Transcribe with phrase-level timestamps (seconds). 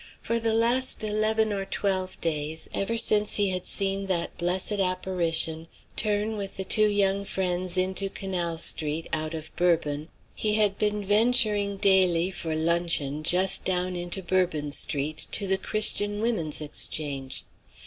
[0.19, 5.67] For the last eleven or twelve days, ever since he had seen that blessed apparition
[5.95, 11.05] turn with the two young friends into Canal Street out of Bourbon he had been
[11.05, 17.43] venturing daily, for luncheon, just down into Bourbon Street, to the Christian Women's Exchange.